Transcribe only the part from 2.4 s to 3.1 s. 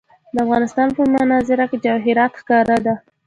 ښکاره ده.